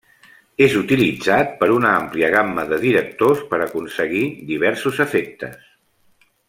És 0.67 0.77
utilitzat 0.77 1.51
per 1.59 1.67
una 1.75 1.91
àmplia 1.99 2.31
gamma 2.37 2.65
de 2.73 2.81
directors 2.87 3.45
per 3.53 3.63
aconseguir 3.67 4.27
diversos 4.53 5.03
efectes. 5.07 5.65